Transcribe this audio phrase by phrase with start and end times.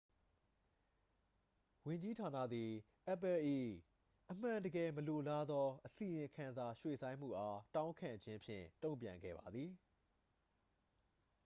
[1.85, 2.71] "ဝန်ကြီးဌာနသည်
[3.13, 3.39] apple၏
[4.31, 9.71] "အမှန်တကယ်မလိုလားသော" အစီရင်ခံစာရွှေ့ဆိုင်းမှုအား တောင်းခံခြင်းဖြင့် တုန့်ပြန်ခဲ့ပါသည်။